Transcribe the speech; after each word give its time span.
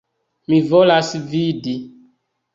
Mi 0.53 0.57
volas 0.71 1.13
vidi. 1.35 1.77